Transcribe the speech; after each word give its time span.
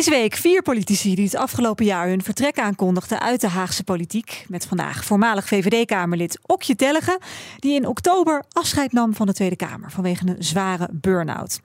Deze 0.00 0.12
week 0.12 0.34
vier 0.34 0.62
politici 0.62 1.14
die 1.14 1.24
het 1.24 1.36
afgelopen 1.36 1.84
jaar 1.84 2.08
hun 2.08 2.22
vertrek 2.22 2.58
aankondigden 2.58 3.20
uit 3.20 3.40
de 3.40 3.48
Haagse 3.48 3.84
politiek. 3.84 4.44
Met 4.48 4.66
vandaag 4.66 5.04
voormalig 5.04 5.46
VVD-Kamerlid 5.46 6.38
Okje 6.46 6.76
Tellegen, 6.76 7.18
die 7.58 7.74
in 7.74 7.86
oktober 7.86 8.44
afscheid 8.52 8.92
nam 8.92 9.14
van 9.14 9.26
de 9.26 9.32
Tweede 9.32 9.56
Kamer 9.56 9.90
vanwege 9.90 10.26
een 10.26 10.36
zware 10.38 10.88
burn-out. 10.92 11.60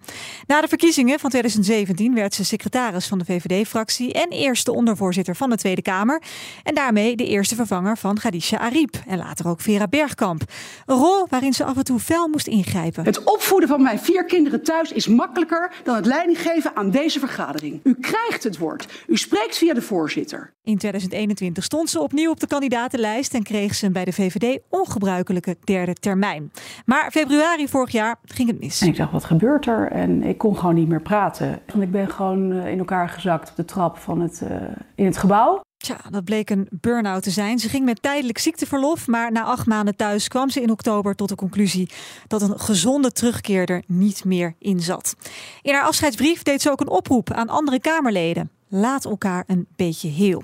Na 0.48 0.62
de 0.62 0.68
verkiezingen 0.68 1.20
van 1.20 1.30
2017 1.30 2.14
werd 2.14 2.34
ze 2.34 2.46
secretaris 2.46 3.08
van 3.08 3.18
de 3.18 3.26
VVD-fractie 3.26 4.14
en 4.14 4.30
eerste 4.30 4.74
ondervoorzitter 4.74 5.36
van 5.36 5.50
de 5.50 5.58
Tweede 5.58 5.82
Kamer. 5.82 6.22
En 6.64 6.76
daarmee 6.76 7.16
de 7.16 7.28
eerste 7.28 7.56
vervanger 7.56 7.98
van 7.98 8.20
Gadisha 8.20 8.58
Ariep 8.58 8.96
en 9.08 9.18
later 9.18 9.48
ook 9.48 9.62
Vera 9.62 9.88
Bergkamp. 9.88 10.42
Een 10.86 10.98
rol 10.98 11.28
waarin 11.30 11.54
ze 11.54 11.64
af 11.64 11.78
en 11.78 11.84
toe 11.84 12.00
fel 12.00 12.28
moest 12.28 12.48
ingrijpen. 12.48 13.04
Het 13.04 13.24
opvoeden 13.24 13.70
van 13.70 13.82
mijn 13.82 14.00
vier 14.00 14.26
kinderen 14.26 14.64
thuis 14.64 14.92
is 14.92 15.08
makkelijker 15.08 15.72
dan 15.84 15.96
het 15.96 16.06
leiding 16.06 16.42
geven 16.42 16.76
aan 16.76 16.92
deze 16.92 17.20
vergadering. 17.20 17.80
U 17.84 17.96
krijgt 18.00 18.24
het 18.30 18.58
woord. 18.58 19.04
U 19.08 19.18
spreekt 19.18 19.58
via 19.58 19.74
de 19.74 19.82
voorzitter. 19.82 20.54
In 20.64 20.78
2021 20.78 21.64
stond 21.64 21.90
ze 21.90 22.00
opnieuw 22.00 22.32
op 22.32 22.40
de 22.40 22.48
kandidatenlijst 22.48 23.34
en 23.34 23.44
kreeg 23.44 23.76
ze 23.76 23.86
een 23.86 23.92
bij 23.92 24.06
de 24.06 24.14
VVD 24.14 24.60
ongebruikelijke 24.70 25.58
derde 25.64 25.94
termijn. 25.94 26.52
Maar 26.86 27.12
februari 27.12 27.68
vorig 27.68 27.92
jaar 27.92 28.16
ging 28.26 28.48
het 28.50 28.60
mis. 28.60 28.82
En 28.82 28.88
ik 28.88 28.98
dacht, 28.98 29.12
wat 29.12 29.24
gebeurt 29.24 29.66
er? 29.66 29.92
En 29.92 30.24
ik 30.24 30.38
kon 30.38 30.58
gewoon 30.58 30.76
niet 30.76 30.88
meer 30.88 31.02
praten. 31.02 31.60
Want 31.68 31.84
ik 31.84 31.92
ben 31.92 32.10
gewoon 32.10 32.52
eh, 32.52 32.72
in 32.72 32.80
elkaar 32.80 33.10
gezakt 33.10 33.50
op 33.50 33.56
de 33.56 33.66
trap 33.66 33.98
van 33.98 34.22
het, 34.22 34.42
uh, 34.44 34.50
in 34.96 35.06
het 35.06 35.18
gebouw. 35.18 35.62
Tja, 35.86 35.98
dat 36.10 36.24
bleek 36.24 36.50
een 36.50 36.68
burn-out 36.72 37.24
te 37.24 37.30
zijn. 37.30 37.60
Ze 37.60 37.70
ging 37.70 37.86
met 37.86 38.02
tijdelijk 38.02 38.38
ziekteverlof, 38.38 39.08
maar 39.08 39.32
na 39.32 39.44
acht 39.44 39.66
maanden 39.66 39.96
thuis 39.96 40.28
kwam 40.28 40.50
ze 40.50 40.62
in 40.62 40.72
oktober 40.72 41.16
tot 41.16 41.30
de 41.30 41.36
conclusie 41.36 41.90
dat 42.28 42.42
een 42.42 42.60
gezonde 42.60 43.12
terugkeer 43.12 43.70
er 43.70 43.84
niet 43.88 44.24
meer 44.24 44.56
in 44.60 44.80
zat. 44.80 45.16
In 45.62 45.74
haar 45.74 45.84
afscheidsbrief 45.84 46.44
deed 46.44 46.62
ze 46.62 46.72
ook 46.72 46.80
een 46.80 46.90
oproep 46.90 47.32
aan 47.32 47.50
andere 47.50 47.80
Kamerleden. 47.80 48.52
Laat 48.68 49.06
elkaar 49.06 49.44
een 49.48 49.68
beetje 49.76 50.10
heel. 50.10 50.44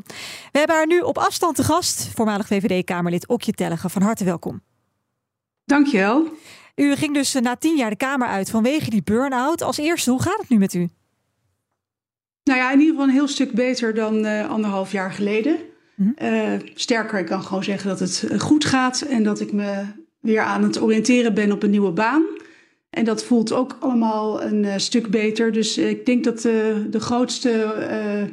We 0.52 0.58
hebben 0.58 0.76
haar 0.76 0.88
nu 0.88 1.00
op 1.00 1.18
afstand 1.18 1.56
te 1.56 1.64
gast, 1.64 2.08
voormalig 2.16 2.48
VVD-Kamerlid 2.48 3.28
Okje 3.28 3.52
Tellegen. 3.52 3.90
Van 3.90 4.02
harte 4.02 4.24
welkom. 4.24 4.62
Dankjewel. 5.66 6.28
U 6.76 6.96
ging 6.96 7.14
dus 7.14 7.34
na 7.34 7.56
tien 7.56 7.78
jaar 7.78 7.90
de 7.90 7.96
Kamer 7.96 8.28
uit 8.28 8.50
vanwege 8.50 8.90
die 8.90 9.04
burn-out. 9.04 9.62
Als 9.62 9.78
eerste, 9.78 10.12
hoe 10.12 10.22
gaat 10.22 10.40
het 10.40 10.50
nu 10.50 10.58
met 10.58 10.74
u? 10.74 10.90
Nou 12.44 12.60
ja, 12.60 12.72
in 12.72 12.80
ieder 12.80 12.94
geval 12.94 13.08
een 13.08 13.14
heel 13.14 13.28
stuk 13.28 13.52
beter 13.52 13.94
dan 13.94 14.26
uh, 14.26 14.50
anderhalf 14.50 14.92
jaar 14.92 15.12
geleden. 15.12 15.58
Mm 15.96 16.14
-hmm. 16.18 16.34
uh, 16.34 16.60
sterker, 16.74 17.20
ik 17.20 17.26
kan 17.26 17.44
gewoon 17.44 17.64
zeggen 17.64 17.90
dat 17.90 18.00
het 18.00 18.26
eh, 18.30 18.40
goed 18.40 18.66
gaat 18.66 19.02
en 19.02 19.24
dat 19.24 19.40
ik 19.40 19.54
me 19.54 19.84
weer 20.20 20.42
aan 20.42 20.64
het 20.64 20.82
oriënteren 20.82 21.34
ben 21.34 21.52
op 21.52 21.64
een 21.64 21.70
nieuwe 21.70 21.92
baan. 21.92 22.24
En 22.90 23.06
dat 23.06 23.24
voelt 23.24 23.52
ook 23.52 23.78
allemaal 23.80 24.44
een 24.44 24.64
uh, 24.64 24.74
stuk 24.78 25.10
beter. 25.10 25.52
Dus 25.52 25.78
ik 25.78 26.06
denk 26.06 26.24
dat 26.24 26.42
de 26.42 27.00
grootste 27.00 27.76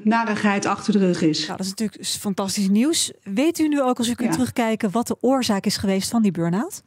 narigheid 0.02 0.66
achter 0.66 0.92
de 0.92 0.98
rug 0.98 1.22
is. 1.22 1.38
Nou, 1.46 1.56
dat 1.56 1.66
is 1.66 1.72
natuurlijk 1.74 2.04
fantastisch 2.04 2.68
nieuws. 2.68 3.12
Weet 3.22 3.58
u 3.58 3.68
nu 3.68 3.82
ook, 3.82 3.98
als 3.98 4.08
u 4.08 4.14
kunt 4.14 4.28
ja. 4.28 4.34
terugkijken, 4.34 4.90
wat 4.90 5.06
de 5.06 5.16
oorzaak 5.20 5.66
is 5.66 5.76
geweest 5.76 6.10
van 6.10 6.22
die 6.22 6.32
burn-out? 6.32 6.82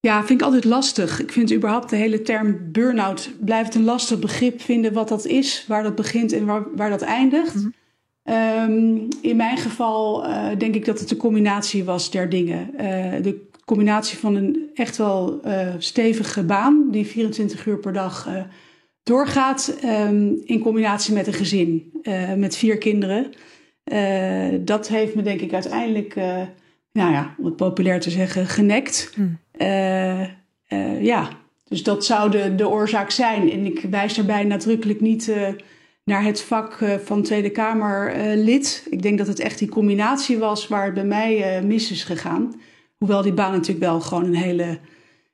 Ja, 0.00 0.24
vind 0.24 0.40
ik 0.40 0.46
altijd 0.46 0.64
lastig. 0.64 1.20
Ik 1.20 1.32
vind 1.32 1.52
überhaupt 1.52 1.90
de 1.90 1.96
hele 1.96 2.22
term 2.22 2.58
burn-out 2.72 3.30
blijft 3.40 3.74
een 3.74 3.84
lastig 3.84 4.18
begrip 4.18 4.60
vinden 4.60 4.92
wat 4.92 5.08
dat 5.08 5.26
is, 5.26 5.64
waar 5.68 5.82
dat 5.82 5.94
begint 5.94 6.32
en 6.32 6.46
waar, 6.46 6.76
waar 6.76 6.90
dat 6.90 7.02
eindigt. 7.02 7.54
Mm 7.54 7.74
-hmm. 8.22 8.34
um, 8.34 9.08
in 9.20 9.36
mijn 9.36 9.56
geval 9.56 10.26
uh, 10.26 10.48
denk 10.58 10.74
ik 10.74 10.84
dat 10.84 11.00
het 11.00 11.10
een 11.10 11.16
combinatie 11.16 11.84
was 11.84 12.10
der 12.10 12.28
dingen. 12.28 12.70
Uh, 12.72 13.22
de 13.22 13.46
combinatie 13.64 14.18
van 14.18 14.34
een 14.34 14.70
echt 14.74 14.96
wel 14.96 15.40
uh, 15.46 15.68
stevige 15.78 16.44
baan 16.44 16.88
die 16.90 17.06
24 17.06 17.66
uur 17.66 17.78
per 17.78 17.92
dag 17.92 18.28
doorgaat, 19.02 19.78
um, 19.84 20.40
in 20.44 20.60
combinatie 20.60 21.14
met 21.14 21.26
een 21.26 21.32
gezin 21.32 21.92
met 22.36 22.56
vier 22.56 22.78
kinderen. 22.78 23.32
dat 24.64 24.88
heeft 24.88 25.14
me 25.14 25.22
denk 25.22 25.40
ik 25.40 25.52
uiteindelijk, 25.52 26.14
nou 26.98 27.12
ja, 27.12 27.34
om 27.38 27.44
het 27.44 27.56
populair 27.56 28.00
te 28.00 28.10
zeggen, 28.10 28.46
genekt. 28.46 29.12
Mm. 29.16 29.38
Uh, 29.60 30.20
uh, 30.20 31.02
ja, 31.02 31.28
dus 31.64 31.82
dat 31.82 32.04
zou 32.04 32.30
de, 32.30 32.54
de 32.54 32.68
oorzaak 32.68 33.10
zijn. 33.10 33.50
En 33.50 33.66
ik 33.66 33.86
wijs 33.90 34.14
daarbij 34.14 34.44
nadrukkelijk 34.44 35.00
niet 35.00 35.28
uh, 35.28 35.48
naar 36.04 36.22
het 36.22 36.42
vak 36.42 36.84
van 37.04 37.22
Tweede 37.22 37.50
Kamerlid. 37.50 38.86
ik 38.90 39.02
denk 39.02 39.18
dat 39.18 39.26
het 39.26 39.40
echt 39.40 39.58
die 39.58 39.68
combinatie 39.68 40.38
was 40.38 40.68
waar 40.68 40.84
het 40.84 40.94
bij 40.94 41.04
mij 41.04 41.62
mis 41.64 41.90
is 41.90 42.04
gegaan. 42.04 42.60
Hoewel 42.96 43.22
die 43.22 43.32
baan 43.32 43.52
natuurlijk 43.52 43.84
wel 43.84 44.00
gewoon 44.00 44.24
een 44.24 44.34
hele 44.34 44.78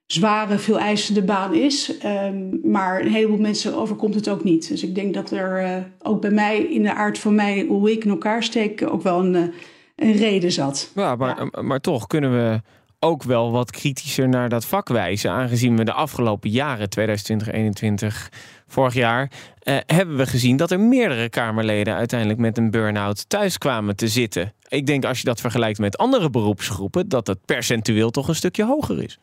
zware, 0.06 0.58
veel 0.58 0.78
eisende 0.78 1.22
baan 1.22 1.54
is. 1.54 1.94
Um, 2.04 2.60
maar 2.62 3.00
een 3.00 3.12
heleboel 3.12 3.38
mensen 3.38 3.74
overkomt 3.74 4.14
het 4.14 4.28
ook 4.28 4.44
niet. 4.44 4.68
Dus 4.68 4.82
ik 4.82 4.94
denk 4.94 5.14
dat 5.14 5.30
er 5.30 5.84
ook 6.02 6.20
bij 6.20 6.30
mij 6.30 6.58
in 6.58 6.82
de 6.82 6.94
aard 6.94 7.18
van 7.18 7.34
mij, 7.34 7.64
hoe 7.68 7.92
ik 7.92 8.04
in 8.04 8.10
elkaar 8.10 8.42
steek, 8.42 8.82
ook 8.90 9.02
wel 9.02 9.24
een, 9.24 9.52
een 9.94 10.16
reden 10.16 10.52
zat. 10.52 10.90
Ja, 10.94 11.16
maar, 11.16 11.48
ja. 11.50 11.62
maar 11.62 11.80
toch 11.80 12.06
kunnen 12.06 12.32
we 12.32 12.60
ook 13.04 13.22
wel 13.22 13.50
wat 13.50 13.70
kritischer 13.70 14.28
naar 14.28 14.48
dat 14.48 14.64
vak 14.64 14.88
wijzen. 14.88 15.30
Aangezien 15.30 15.76
we 15.76 15.84
de 15.84 15.92
afgelopen 15.92 16.50
jaren, 16.50 16.90
2020, 16.90 17.48
2021, 17.48 18.30
vorig 18.66 18.94
jaar, 18.94 19.30
eh, 19.58 19.76
hebben 19.86 20.16
we 20.16 20.26
gezien 20.26 20.56
dat 20.56 20.70
er 20.70 20.80
meerdere 20.80 21.28
Kamerleden 21.28 21.94
uiteindelijk 21.94 22.40
met 22.40 22.58
een 22.58 22.70
burn-out 22.70 23.28
thuis 23.28 23.58
kwamen 23.58 23.96
te 23.96 24.08
zitten. 24.08 24.52
Ik 24.68 24.86
denk 24.86 25.04
als 25.04 25.18
je 25.18 25.24
dat 25.24 25.40
vergelijkt 25.40 25.78
met 25.78 25.98
andere 25.98 26.30
beroepsgroepen, 26.30 27.08
dat 27.08 27.26
het 27.26 27.44
percentueel 27.44 28.10
toch 28.10 28.28
een 28.28 28.34
stukje 28.34 28.64
hoger 28.64 29.02
is. 29.02 29.18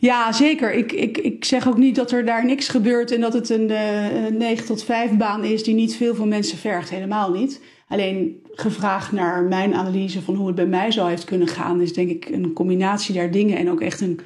Ja, 0.00 0.32
zeker. 0.32 0.72
Ik, 0.72 0.92
ik, 0.92 1.18
ik 1.18 1.44
zeg 1.44 1.68
ook 1.68 1.76
niet 1.76 1.96
dat 1.96 2.12
er 2.12 2.24
daar 2.24 2.44
niks 2.44 2.68
gebeurt 2.68 3.12
en 3.12 3.20
dat 3.20 3.32
het 3.32 3.48
een 3.50 3.70
uh, 3.70 4.38
9 4.38 4.66
tot 4.66 4.84
5 4.84 5.16
baan 5.16 5.44
is 5.44 5.62
die 5.62 5.74
niet 5.74 5.96
veel 5.96 6.14
van 6.14 6.28
mensen 6.28 6.58
vergt. 6.58 6.90
Helemaal 6.90 7.30
niet. 7.32 7.60
Alleen 7.88 8.42
gevraagd 8.52 9.12
naar 9.12 9.42
mijn 9.42 9.74
analyse 9.74 10.22
van 10.22 10.34
hoe 10.34 10.46
het 10.46 10.56
bij 10.56 10.66
mij 10.66 10.90
zou 10.90 11.08
heeft 11.08 11.24
kunnen 11.24 11.48
gaan, 11.48 11.80
is 11.80 11.92
denk 11.92 12.10
ik 12.10 12.28
een 12.28 12.52
combinatie 12.52 13.14
der 13.14 13.30
dingen 13.30 13.56
en 13.56 13.70
ook 13.70 13.80
echt 13.80 14.00
een 14.00 14.20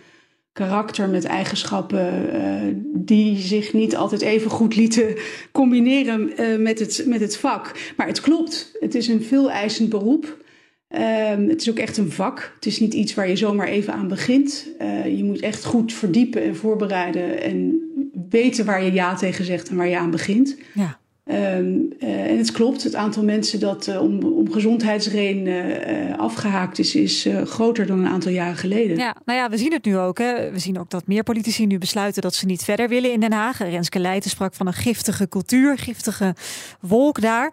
karakter 0.52 1.08
met 1.08 1.24
eigenschappen 1.24 2.34
uh, 2.34 2.74
die 2.94 3.36
zich 3.36 3.72
niet 3.72 3.96
altijd 3.96 4.20
even 4.20 4.50
goed 4.50 4.76
lieten 4.76 5.16
combineren 5.52 6.40
uh, 6.40 6.58
met, 6.58 6.78
het, 6.78 7.04
met 7.06 7.20
het 7.20 7.36
vak. 7.36 7.92
Maar 7.96 8.06
het 8.06 8.20
klopt, 8.20 8.76
het 8.80 8.94
is 8.94 9.08
een 9.08 9.22
veel 9.22 9.50
eisend 9.50 9.88
beroep. 9.88 10.40
Uh, 10.90 11.48
het 11.48 11.60
is 11.60 11.70
ook 11.70 11.78
echt 11.78 11.96
een 11.96 12.10
vak. 12.10 12.52
Het 12.54 12.66
is 12.66 12.80
niet 12.80 12.94
iets 12.94 13.14
waar 13.14 13.28
je 13.28 13.36
zomaar 13.36 13.68
even 13.68 13.92
aan 13.92 14.08
begint. 14.08 14.66
Uh, 14.80 15.16
je 15.16 15.24
moet 15.24 15.40
echt 15.40 15.64
goed 15.64 15.92
verdiepen 15.92 16.42
en 16.42 16.56
voorbereiden 16.56 17.42
en 17.42 17.80
weten 18.30 18.64
waar 18.64 18.84
je 18.84 18.92
ja 18.92 19.14
tegen 19.14 19.44
zegt 19.44 19.68
en 19.68 19.76
waar 19.76 19.88
je 19.88 19.98
aan 19.98 20.10
begint. 20.10 20.56
Ja. 20.74 21.00
Um, 21.24 21.92
uh, 21.98 22.30
en 22.30 22.38
het 22.38 22.52
klopt, 22.52 22.82
het 22.82 22.94
aantal 22.94 23.24
mensen 23.24 23.60
dat 23.60 23.86
uh, 23.86 24.02
om, 24.02 24.22
om 24.22 24.52
gezondheidsredenen 24.52 25.90
uh, 25.90 26.18
afgehaakt 26.18 26.78
is, 26.78 26.94
is 26.94 27.28
groter 27.44 27.86
dan 27.86 27.98
een 27.98 28.06
aantal 28.06 28.32
jaren 28.32 28.56
geleden. 28.56 28.96
Ja, 28.96 29.16
nou 29.24 29.38
ja, 29.38 29.50
we 29.50 29.56
zien 29.56 29.72
het 29.72 29.84
nu 29.84 29.98
ook. 29.98 30.18
Hè. 30.18 30.50
We 30.50 30.58
zien 30.58 30.78
ook 30.78 30.90
dat 30.90 31.06
meer 31.06 31.22
politici 31.22 31.66
nu 31.66 31.78
besluiten 31.78 32.22
dat 32.22 32.34
ze 32.34 32.46
niet 32.46 32.64
verder 32.64 32.88
willen 32.88 33.12
in 33.12 33.20
Den 33.20 33.32
Haag. 33.32 33.58
Renske 33.58 33.98
Leijten 33.98 34.30
sprak 34.30 34.54
van 34.54 34.66
een 34.66 34.72
giftige 34.72 35.28
cultuur, 35.28 35.78
giftige 35.78 36.34
wolk 36.80 37.20
daar. 37.20 37.52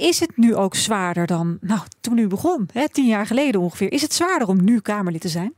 Is 0.00 0.20
het 0.20 0.36
nu 0.36 0.54
ook 0.54 0.74
zwaarder 0.74 1.26
dan 1.26 1.58
nou, 1.60 1.80
toen 2.00 2.18
u 2.18 2.26
begon, 2.26 2.68
hè, 2.72 2.88
tien 2.88 3.06
jaar 3.06 3.26
geleden 3.26 3.60
ongeveer? 3.60 3.92
Is 3.92 4.02
het 4.02 4.14
zwaarder 4.14 4.48
om 4.48 4.64
nu 4.64 4.80
Kamerlid 4.80 5.20
te 5.20 5.28
zijn? 5.28 5.54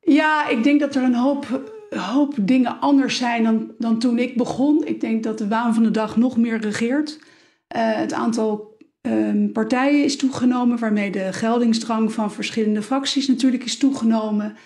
Ja, 0.00 0.48
ik 0.48 0.62
denk 0.64 0.80
dat 0.80 0.94
er 0.94 1.02
een 1.02 1.14
hoop 1.14 1.72
hoop 1.98 2.34
dingen 2.40 2.80
anders 2.80 3.16
zijn 3.16 3.42
dan, 3.42 3.70
dan 3.78 3.98
toen 3.98 4.18
ik 4.18 4.36
begon. 4.36 4.86
Ik 4.86 5.00
denk 5.00 5.22
dat 5.22 5.38
de 5.38 5.48
waan 5.48 5.74
van 5.74 5.82
de 5.82 5.90
dag 5.90 6.16
nog 6.16 6.36
meer 6.36 6.60
regeert. 6.60 7.18
Uh, 7.18 7.94
het 7.94 8.12
aantal 8.12 8.76
um, 9.00 9.52
partijen 9.52 10.04
is 10.04 10.16
toegenomen, 10.16 10.78
waarmee 10.78 11.10
de 11.10 11.32
geldingsdrang 11.32 12.12
van 12.12 12.32
verschillende 12.32 12.82
fracties 12.82 13.28
natuurlijk 13.28 13.64
is 13.64 13.78
toegenomen. 13.78 14.56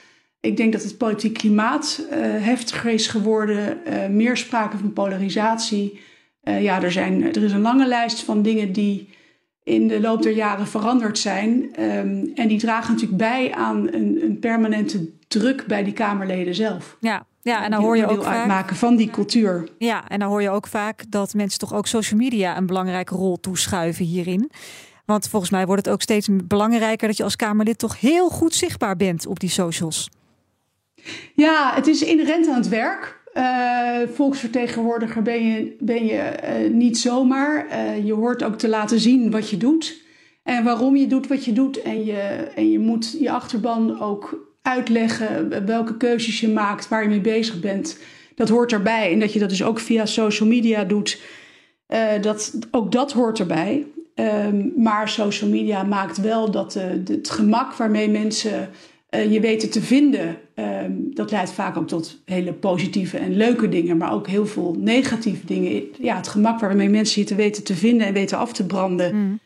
Ik 0.40 0.56
denk 0.56 0.72
dat 0.72 0.82
het 0.82 0.98
politiek 0.98 1.34
klimaat 1.34 2.06
uh, 2.10 2.16
heftiger 2.20 2.90
is 2.90 3.06
geworden, 3.06 3.78
uh, 3.88 4.06
meer 4.06 4.36
sprake 4.36 4.76
van 4.76 4.92
polarisatie. 4.92 6.00
ja, 6.42 6.82
er, 6.82 6.92
zijn, 6.92 7.22
er 7.22 7.42
is 7.42 7.52
een 7.52 7.60
lange 7.60 7.86
lijst 7.86 8.22
van 8.22 8.42
dingen 8.42 8.72
die 8.72 9.08
in 9.66 9.88
de 9.88 10.00
loop 10.00 10.22
der 10.22 10.32
jaren 10.32 10.66
veranderd 10.66 11.18
zijn. 11.18 11.50
Um, 11.80 12.32
en 12.34 12.48
die 12.48 12.58
dragen 12.58 12.92
natuurlijk 12.92 13.18
bij 13.18 13.54
aan 13.54 13.88
een, 13.92 14.18
een 14.22 14.38
permanente 14.38 15.08
druk 15.38 15.66
bij 15.66 15.84
die 15.84 15.92
Kamerleden 15.92 16.54
zelf. 16.54 16.96
Ja, 17.00 17.26
ja, 17.42 17.64
en 17.64 17.70
dan 17.70 17.80
hoor 17.80 17.96
je 17.96 18.06
ook 18.06 18.22
vaak 18.22 18.36
uitmaken 18.36 18.76
van 18.76 18.96
die 18.96 19.10
cultuur. 19.10 19.68
Ja, 19.78 20.08
en 20.08 20.18
dan 20.18 20.28
hoor 20.28 20.42
je 20.42 20.50
ook 20.50 20.66
vaak 20.66 21.04
dat 21.08 21.34
mensen 21.34 21.58
toch 21.58 21.74
ook 21.74 21.86
social 21.86 22.20
media 22.20 22.56
een 22.56 22.66
belangrijke 22.66 23.14
rol 23.14 23.40
toeschuiven 23.40 24.04
hierin. 24.04 24.50
Want 25.04 25.28
volgens 25.28 25.50
mij 25.50 25.66
wordt 25.66 25.84
het 25.84 25.94
ook 25.94 26.02
steeds 26.02 26.28
belangrijker 26.44 27.08
dat 27.08 27.16
je 27.16 27.22
als 27.22 27.36
Kamerlid 27.36 27.78
toch 27.78 28.00
heel 28.00 28.28
goed 28.28 28.54
zichtbaar 28.54 28.96
bent 28.96 29.26
op 29.26 29.40
die 29.40 29.50
socials. 29.50 30.10
Ja, 31.34 31.72
het 31.74 31.86
is 31.86 32.02
inherent 32.02 32.48
aan 32.48 32.54
het 32.54 32.68
werk. 32.68 33.24
Uh, 33.34 33.98
volksvertegenwoordiger 34.14 35.22
ben 35.22 35.46
je, 35.46 35.76
ben 35.80 36.06
je 36.06 36.32
uh, 36.44 36.72
niet 36.72 36.98
zomaar. 36.98 37.66
Uh, 37.66 38.06
je 38.06 38.12
hoort 38.12 38.42
ook 38.42 38.58
te 38.58 38.68
laten 38.68 39.00
zien 39.00 39.30
wat 39.30 39.50
je 39.50 39.56
doet 39.56 40.04
en 40.42 40.64
waarom 40.64 40.96
je 40.96 41.06
doet 41.06 41.26
wat 41.26 41.44
je 41.44 41.52
doet. 41.52 41.82
En 41.82 42.04
je, 42.04 42.18
en 42.54 42.70
je 42.70 42.78
moet 42.78 43.16
je 43.20 43.30
achterban 43.30 44.00
ook 44.00 44.54
uitleggen 44.66 45.66
welke 45.66 45.96
keuzes 45.96 46.40
je 46.40 46.48
maakt, 46.48 46.88
waar 46.88 47.02
je 47.02 47.08
mee 47.08 47.20
bezig 47.20 47.60
bent. 47.60 47.98
Dat 48.34 48.48
hoort 48.48 48.72
erbij. 48.72 49.12
En 49.12 49.20
dat 49.20 49.32
je 49.32 49.38
dat 49.38 49.48
dus 49.48 49.62
ook 49.62 49.80
via 49.80 50.06
social 50.06 50.48
media 50.48 50.84
doet, 50.84 51.20
dat, 52.20 52.58
ook 52.70 52.92
dat 52.92 53.12
hoort 53.12 53.38
erbij. 53.38 53.86
Um, 54.14 54.72
maar 54.76 55.08
social 55.08 55.50
media 55.50 55.82
maakt 55.82 56.20
wel 56.20 56.50
dat 56.50 56.72
de, 56.72 57.02
het 57.12 57.30
gemak 57.30 57.74
waarmee 57.74 58.08
mensen 58.08 58.68
uh, 59.10 59.32
je 59.32 59.40
weten 59.40 59.70
te 59.70 59.80
vinden, 59.82 60.36
um, 60.54 61.10
dat 61.14 61.30
leidt 61.30 61.52
vaak 61.52 61.76
ook 61.76 61.88
tot 61.88 62.22
hele 62.24 62.52
positieve 62.52 63.18
en 63.18 63.36
leuke 63.36 63.68
dingen, 63.68 63.96
maar 63.96 64.12
ook 64.12 64.26
heel 64.26 64.46
veel 64.46 64.76
negatieve 64.78 65.46
dingen. 65.46 65.82
Ja, 65.98 66.16
het 66.16 66.28
gemak 66.28 66.60
waarmee 66.60 66.88
mensen 66.88 67.20
je 67.20 67.26
te 67.26 67.34
weten 67.34 67.64
te 67.64 67.74
vinden 67.74 68.06
en 68.06 68.12
weten 68.12 68.38
af 68.38 68.52
te 68.52 68.66
branden, 68.66 69.16
mm. 69.16 69.38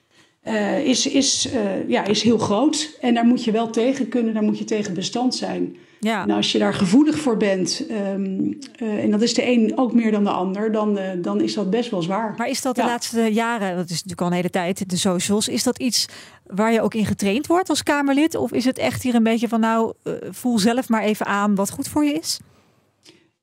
Uh, 0.50 0.86
is, 0.86 1.06
is, 1.06 1.48
uh, 1.54 1.88
ja, 1.88 2.04
is 2.04 2.22
heel 2.22 2.38
groot. 2.38 2.90
En 3.00 3.14
daar 3.14 3.24
moet 3.24 3.44
je 3.44 3.50
wel 3.50 3.70
tegen 3.70 4.08
kunnen, 4.08 4.34
daar 4.34 4.42
moet 4.42 4.58
je 4.58 4.64
tegen 4.64 4.94
bestand 4.94 5.34
zijn. 5.34 5.76
Ja. 6.00 6.22
En 6.22 6.30
als 6.30 6.52
je 6.52 6.58
daar 6.58 6.74
gevoelig 6.74 7.18
voor 7.18 7.36
bent, 7.36 7.84
um, 8.14 8.58
uh, 8.82 9.04
en 9.04 9.10
dat 9.10 9.22
is 9.22 9.34
de 9.34 9.46
een 9.46 9.72
ook 9.74 9.92
meer 9.92 10.10
dan 10.10 10.24
de 10.24 10.30
ander, 10.30 10.72
dan, 10.72 10.98
dan 11.18 11.40
is 11.40 11.54
dat 11.54 11.70
best 11.70 11.90
wel 11.90 12.02
zwaar. 12.02 12.34
Maar 12.36 12.48
is 12.48 12.62
dat 12.62 12.74
de 12.74 12.80
ja. 12.80 12.86
laatste 12.86 13.32
jaren, 13.32 13.76
dat 13.76 13.84
is 13.84 13.90
natuurlijk 13.90 14.20
al 14.20 14.26
een 14.26 14.32
hele 14.32 14.50
tijd, 14.50 14.90
de 14.90 14.96
socials, 14.96 15.48
is 15.48 15.62
dat 15.62 15.78
iets 15.78 16.06
waar 16.46 16.72
je 16.72 16.80
ook 16.80 16.94
in 16.94 17.06
getraind 17.06 17.46
wordt 17.46 17.68
als 17.68 17.82
Kamerlid? 17.82 18.34
Of 18.34 18.52
is 18.52 18.64
het 18.64 18.78
echt 18.78 19.02
hier 19.02 19.14
een 19.14 19.22
beetje 19.22 19.48
van, 19.48 19.60
nou, 19.60 19.92
voel 20.30 20.58
zelf 20.58 20.88
maar 20.88 21.02
even 21.02 21.26
aan 21.26 21.54
wat 21.54 21.70
goed 21.70 21.88
voor 21.88 22.04
je 22.04 22.12
is? 22.12 22.38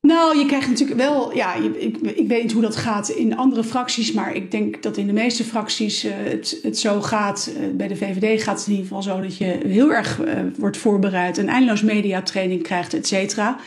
Nou, 0.08 0.38
je 0.38 0.46
krijgt 0.46 0.68
natuurlijk 0.68 1.00
wel, 1.00 1.34
ja, 1.34 1.54
ik, 1.54 1.96
ik 1.96 2.28
weet 2.28 2.42
niet 2.42 2.52
hoe 2.52 2.62
dat 2.62 2.76
gaat 2.76 3.08
in 3.08 3.36
andere 3.36 3.64
fracties, 3.64 4.12
maar 4.12 4.34
ik 4.34 4.50
denk 4.50 4.82
dat 4.82 4.96
in 4.96 5.06
de 5.06 5.12
meeste 5.12 5.44
fracties 5.44 6.04
uh, 6.04 6.12
het, 6.16 6.58
het 6.62 6.78
zo 6.78 7.00
gaat. 7.00 7.50
Uh, 7.52 7.76
bij 7.76 7.88
de 7.88 7.96
VVD 7.96 8.42
gaat 8.42 8.58
het 8.58 8.66
in 8.66 8.72
ieder 8.72 8.86
geval 8.86 9.02
zo 9.02 9.20
dat 9.20 9.36
je 9.36 9.58
heel 9.66 9.92
erg 9.92 10.20
uh, 10.20 10.40
wordt 10.56 10.76
voorbereid, 10.76 11.38
een 11.38 11.48
eindeloos 11.48 11.82
mediatraining 11.82 12.62
krijgt, 12.62 12.94
et 12.94 13.06
cetera. 13.06 13.58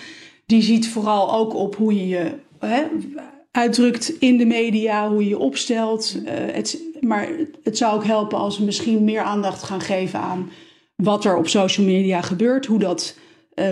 Die 0.46 0.62
ziet 0.62 0.90
vooral 0.90 1.34
ook 1.34 1.56
op 1.56 1.76
hoe 1.76 1.96
je 1.96 2.08
je 2.08 2.32
uitdrukt 3.52 4.14
in 4.20 4.38
de 4.38 4.46
media, 4.46 5.10
hoe 5.10 5.24
je 5.24 5.30
je 5.30 5.38
opstelt. 5.38 6.18
Het, 6.26 6.82
maar 7.00 7.28
het 7.64 7.78
zou 7.78 7.96
ook 7.96 8.06
helpen 8.06 8.38
als 8.38 8.58
we 8.58 8.64
misschien 8.66 9.04
meer 9.04 9.22
aandacht 9.22 9.64
gaan 9.64 9.82
geven 9.82 10.20
aan 10.20 10.50
wat 10.96 11.26
er 11.26 11.38
op 11.38 11.48
social 11.48 11.86
media 11.86 12.22
gebeurt, 12.22 12.66
hoe 12.66 12.80
dat 12.80 13.16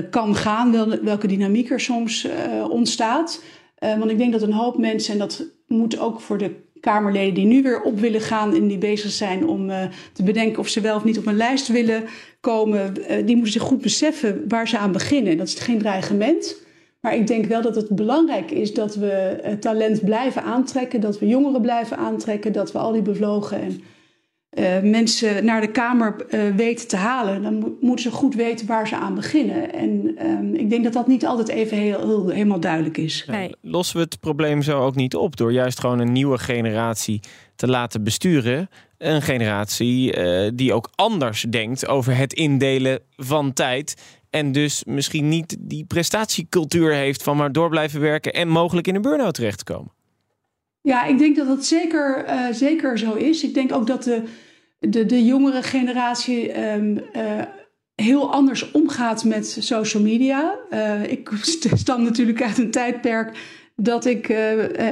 kan 0.09 0.35
gaan, 0.35 0.71
wel, 0.71 0.99
welke 1.01 1.27
dynamiek 1.27 1.69
er 1.69 1.79
soms 1.79 2.25
uh, 2.25 2.69
ontstaat. 2.69 3.43
Uh, 3.79 3.97
want 3.97 4.11
ik 4.11 4.17
denk 4.17 4.31
dat 4.31 4.41
een 4.41 4.53
hoop 4.53 4.77
mensen, 4.77 5.13
en 5.13 5.19
dat 5.19 5.45
moet 5.67 5.99
ook 5.99 6.21
voor 6.21 6.37
de 6.37 6.67
Kamerleden 6.79 7.33
die 7.33 7.45
nu 7.45 7.61
weer 7.61 7.81
op 7.81 7.99
willen 7.99 8.21
gaan 8.21 8.55
en 8.55 8.67
die 8.67 8.77
bezig 8.77 9.11
zijn 9.11 9.47
om 9.47 9.67
te 10.13 10.23
bedenken 10.23 10.59
of 10.59 10.67
ze 10.67 10.81
wel 10.81 10.95
of 10.95 11.03
niet 11.03 11.17
op 11.17 11.25
een 11.25 11.37
lijst 11.37 11.67
willen 11.67 12.03
komen, 12.39 12.93
die 13.25 13.35
moeten 13.35 13.53
zich 13.53 13.61
goed 13.61 13.81
beseffen 13.81 14.43
waar 14.47 14.67
ze 14.67 14.77
aan 14.77 14.91
beginnen. 14.91 15.37
Dat 15.37 15.47
is 15.47 15.53
geen 15.53 15.79
dreigement. 15.79 16.55
Maar 17.01 17.15
ik 17.15 17.27
denk 17.27 17.45
wel 17.45 17.61
dat 17.61 17.75
het 17.75 17.89
belangrijk 17.89 18.51
is 18.51 18.73
dat 18.73 18.95
we 18.95 19.57
talent 19.59 20.03
blijven 20.03 20.43
aantrekken, 20.43 21.01
dat 21.01 21.19
we 21.19 21.27
jongeren 21.27 21.61
blijven 21.61 21.97
aantrekken, 21.97 22.51
dat 22.51 22.71
we 22.71 22.77
al 22.77 22.91
die 22.91 23.01
bevlogen 23.01 23.61
en 23.61 23.81
uh, 24.53 24.79
mensen 24.79 25.45
naar 25.45 25.61
de 25.61 25.71
Kamer 25.71 26.15
uh, 26.29 26.55
weten 26.55 26.87
te 26.87 26.95
halen, 26.95 27.41
dan 27.41 27.57
mo 27.57 27.77
moeten 27.79 28.11
ze 28.11 28.17
goed 28.17 28.35
weten 28.35 28.67
waar 28.67 28.87
ze 28.87 28.95
aan 28.95 29.15
beginnen. 29.15 29.73
En 29.73 30.15
um, 30.25 30.55
ik 30.55 30.69
denk 30.69 30.83
dat 30.83 30.93
dat 30.93 31.07
niet 31.07 31.25
altijd 31.25 31.47
even 31.47 31.77
heel, 31.77 31.99
heel, 31.99 32.29
helemaal 32.29 32.59
duidelijk 32.59 32.97
is. 32.97 33.25
Nee. 33.27 33.55
Lossen 33.61 33.95
we 33.95 34.03
het 34.03 34.19
probleem 34.19 34.61
zo 34.61 34.79
ook 34.79 34.95
niet 34.95 35.15
op 35.15 35.37
door 35.37 35.51
juist 35.51 35.79
gewoon 35.79 35.99
een 35.99 36.11
nieuwe 36.11 36.37
generatie 36.37 37.19
te 37.55 37.67
laten 37.67 38.03
besturen? 38.03 38.69
Een 38.97 39.21
generatie 39.21 40.17
uh, 40.17 40.49
die 40.53 40.73
ook 40.73 40.89
anders 40.95 41.45
denkt 41.49 41.87
over 41.87 42.17
het 42.17 42.33
indelen 42.33 42.99
van 43.15 43.53
tijd. 43.53 44.17
En 44.29 44.51
dus 44.51 44.83
misschien 44.83 45.29
niet 45.29 45.57
die 45.59 45.85
prestatiecultuur 45.85 46.93
heeft 46.93 47.23
van 47.23 47.37
maar 47.37 47.51
door 47.51 47.69
blijven 47.69 47.99
werken 47.99 48.33
en 48.33 48.47
mogelijk 48.47 48.87
in 48.87 48.95
een 48.95 49.01
burn-out 49.01 49.33
terechtkomen. 49.33 49.91
Ja, 50.81 51.05
ik 51.05 51.17
denk 51.17 51.35
dat 51.35 51.47
dat 51.47 51.65
zeker, 51.65 52.25
uh, 52.27 52.45
zeker 52.51 52.97
zo 52.97 53.13
is. 53.13 53.43
Ik 53.43 53.53
denk 53.53 53.73
ook 53.73 53.87
dat 53.87 54.03
de, 54.03 54.23
de, 54.79 55.05
de 55.05 55.25
jongere 55.25 55.63
generatie 55.63 56.71
um, 56.71 56.97
uh, 57.15 57.41
heel 57.95 58.31
anders 58.31 58.71
omgaat 58.71 59.23
met 59.23 59.57
social 59.59 60.03
media. 60.03 60.55
Uh, 60.73 61.11
ik 61.11 61.29
stam 61.73 62.03
natuurlijk 62.03 62.41
uit 62.41 62.57
een 62.57 62.71
tijdperk 62.71 63.37
dat 63.75 64.05
ik 64.05 64.27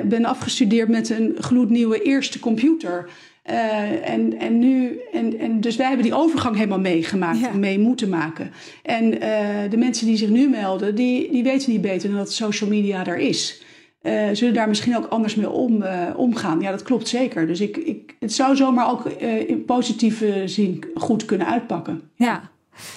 ben 0.05 0.25
afgestudeerd 0.25 0.89
met 0.89 1.09
een 1.09 1.35
gloednieuwe 1.39 2.01
eerste 2.01 2.39
computer. 2.39 3.09
Uh, 3.49 4.09
en, 4.09 4.39
en 4.39 4.59
nu, 4.59 4.99
en, 5.11 5.39
en 5.39 5.61
dus 5.61 5.75
wij 5.75 5.87
hebben 5.87 6.05
die 6.05 6.15
overgang 6.15 6.55
helemaal 6.55 6.79
meegemaakt, 6.79 7.39
ja. 7.39 7.53
mee 7.53 7.79
moeten 7.79 8.09
maken. 8.09 8.51
En 8.83 9.13
uh, 9.13 9.19
de 9.69 9.77
mensen 9.77 10.07
die 10.07 10.17
zich 10.17 10.29
nu 10.29 10.49
melden, 10.49 10.95
die, 10.95 11.31
die 11.31 11.43
weten 11.43 11.71
niet 11.71 11.81
beter 11.81 12.09
dan 12.09 12.17
dat 12.17 12.33
social 12.33 12.69
media 12.69 13.05
er 13.05 13.17
is. 13.17 13.61
Uh, 14.07 14.29
zullen 14.33 14.53
daar 14.53 14.67
misschien 14.67 14.97
ook 14.97 15.05
anders 15.05 15.35
mee 15.35 15.49
om, 15.49 15.81
uh, 15.81 16.03
omgaan. 16.15 16.59
Ja, 16.59 16.71
dat 16.71 16.83
klopt 16.83 17.07
zeker. 17.07 17.47
Dus 17.47 17.61
ik, 17.61 17.77
ik, 17.77 18.15
het 18.19 18.33
zou 18.33 18.55
zomaar 18.55 18.89
ook 18.89 19.05
uh, 19.21 19.49
in 19.49 19.65
positieve 19.65 20.41
zin 20.45 20.83
goed 20.95 21.25
kunnen 21.25 21.47
uitpakken. 21.47 22.01
Ja. 22.15 22.49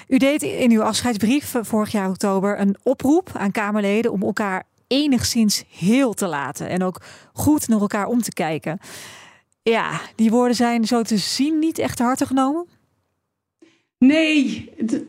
U 0.08 0.16
deed 0.16 0.42
in 0.42 0.70
uw 0.70 0.82
afscheidsbrief 0.82 1.54
vorig 1.60 1.92
jaar 1.92 2.08
oktober 2.08 2.60
een 2.60 2.76
oproep 2.82 3.30
aan 3.34 3.50
Kamerleden 3.50 4.12
om 4.12 4.22
elkaar 4.22 4.64
enigszins 4.86 5.64
heel 5.78 6.12
te 6.12 6.26
laten 6.26 6.68
en 6.68 6.82
ook 6.82 7.00
goed 7.32 7.68
naar 7.68 7.80
elkaar 7.80 8.06
om 8.06 8.22
te 8.22 8.32
kijken. 8.32 8.78
Ja, 9.62 10.00
die 10.14 10.30
woorden 10.30 10.56
zijn 10.56 10.84
zo 10.84 11.02
te 11.02 11.16
zien 11.16 11.58
niet 11.58 11.78
echt 11.78 11.98
harte 11.98 12.26
genomen. 12.26 12.66
Nee, 14.06 14.70
het, 14.76 15.04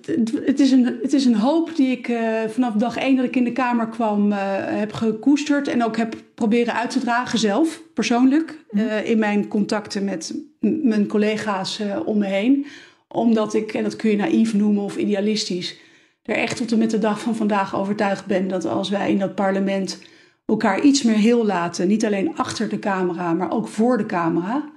het, 0.46 0.60
is 0.60 0.72
een, 0.72 1.00
het 1.02 1.14
is 1.14 1.26
een 1.26 1.36
hoop 1.36 1.76
die 1.76 1.92
ik 1.92 2.08
uh, 2.08 2.42
vanaf 2.48 2.74
dag 2.74 2.98
één 2.98 3.16
dat 3.16 3.26
ik 3.26 3.36
in 3.36 3.44
de 3.44 3.52
Kamer 3.52 3.88
kwam 3.88 4.32
uh, 4.32 4.38
heb 4.66 4.94
gekoesterd. 4.94 5.68
En 5.68 5.84
ook 5.84 5.98
heb 5.98 6.16
proberen 6.36 6.74
uit 6.74 6.90
te 6.90 7.00
dragen 7.00 7.40
zelf, 7.40 7.82
persoonlijk. 7.94 8.66
Uh, 8.72 9.10
in 9.10 9.20
mijn 9.20 9.48
contacten 9.48 10.04
met 10.04 10.36
mijn 10.60 11.08
collega's 11.08 11.82
om 12.06 12.18
me 12.18 12.26
heen. 12.26 12.66
Omdat 13.08 13.54
ik, 13.54 13.74
en 13.74 13.84
dat 13.84 13.96
kun 13.96 14.10
je 14.10 14.16
naïef 14.16 14.54
noemen 14.54 14.84
of 14.84 14.98
idealistisch, 14.98 15.78
er 16.24 16.36
echt 16.36 16.58
tot 16.58 16.72
en 16.72 16.78
met 16.78 16.92
de 16.92 17.00
dag 17.00 17.22
van 17.22 17.36
vandaag 17.36 17.76
overtuigd 17.76 18.26
ben 18.26 18.48
dat 18.48 18.66
als 18.66 18.90
wij 18.90 19.12
in 19.12 19.20
dat 19.20 19.36
parlement 19.36 20.00
elkaar 20.46 20.82
iets 20.82 21.04
meer 21.04 21.15
heel 21.15 21.46
laten, 21.46 21.88
niet 21.88 22.06
alleen 22.06 22.38
achter 22.38 22.70
de 22.70 22.80
camera, 22.80 23.34
maar 23.34 23.51
ook 23.51 23.68
voor 23.68 23.98
de 23.98 24.06
camera 24.06 24.72